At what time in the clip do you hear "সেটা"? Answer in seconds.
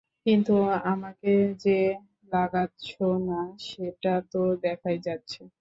3.67-4.13